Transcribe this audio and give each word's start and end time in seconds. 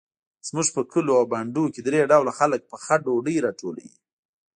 زموږ 0.47 0.67
په 0.75 0.81
کلیو 0.91 1.19
او 1.21 1.25
بانډو 1.31 1.63
کې 1.73 1.81
درې 1.87 2.01
ډوله 2.11 2.31
خلک 2.39 2.61
پخه 2.71 2.93
ډوډۍ 3.05 3.37
راټولوي. 3.45 3.89